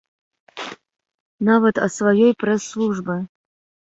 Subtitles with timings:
[1.49, 3.19] Нават ад сваёй прэс-службы!